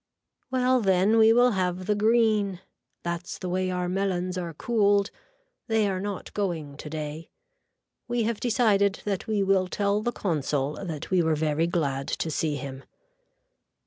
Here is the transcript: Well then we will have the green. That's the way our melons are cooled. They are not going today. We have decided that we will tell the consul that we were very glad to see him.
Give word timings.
Well 0.49 0.79
then 0.81 1.19
we 1.19 1.31
will 1.31 1.51
have 1.51 1.85
the 1.85 1.93
green. 1.93 2.59
That's 3.03 3.37
the 3.37 3.47
way 3.49 3.69
our 3.69 3.87
melons 3.87 4.35
are 4.35 4.55
cooled. 4.55 5.11
They 5.67 5.87
are 5.87 5.99
not 5.99 6.33
going 6.33 6.75
today. 6.77 7.29
We 8.07 8.23
have 8.23 8.39
decided 8.39 9.03
that 9.05 9.27
we 9.27 9.43
will 9.43 9.67
tell 9.67 10.01
the 10.01 10.11
consul 10.11 10.83
that 10.83 11.11
we 11.11 11.21
were 11.21 11.35
very 11.35 11.67
glad 11.67 12.07
to 12.07 12.31
see 12.31 12.55
him. 12.55 12.83